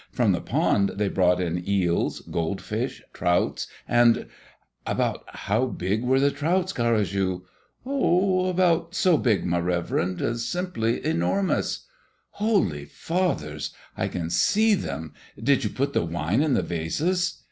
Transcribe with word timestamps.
From 0.11 0.31
the 0.31 0.41
pond 0.41 0.93
they 0.95 1.09
brought 1.09 1.39
in 1.39 1.63
eels, 1.69 2.21
gold 2.21 2.59
fish, 2.59 3.03
trouts, 3.13 3.67
and" 3.87 4.25
"About 4.97 5.23
how 5.27 5.67
big 5.67 6.03
were 6.03 6.19
the 6.19 6.31
trouts, 6.31 6.73
Garrigou?" 6.73 7.41
"Oh, 7.85 8.47
about 8.47 8.95
so 8.95 9.15
big, 9.15 9.45
my 9.45 9.59
reverend; 9.59 10.39
simply 10.39 11.05
enormous" 11.05 11.85
"Holy 12.41 12.85
Fathers! 12.85 13.75
I 13.95 14.07
can 14.07 14.29
just 14.29 14.41
see 14.41 14.73
them. 14.73 15.13
Did 15.37 15.63
you 15.63 15.69
put 15.69 15.93
the 15.93 16.03
wine 16.03 16.41
in 16.41 16.55
the 16.55 16.63
vases?" 16.63 17.39